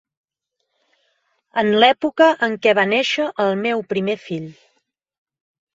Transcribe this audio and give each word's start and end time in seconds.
En 1.63 1.69
l'època 1.83 2.31
en 2.49 2.57
què 2.65 2.75
va 2.81 2.89
néixer 2.95 3.31
el 3.47 3.55
meu 3.65 3.87
primer 3.95 4.19
fill. 4.27 4.51